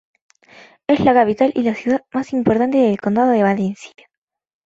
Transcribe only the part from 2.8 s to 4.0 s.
condado de Valencia.